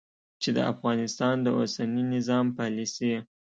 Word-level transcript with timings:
چې 0.41 0.49
د 0.57 0.59
افغانستان 0.73 1.35
د 1.41 1.47
اوسني 1.57 2.03
نظام 2.15 2.45
پالیسي 2.57 3.13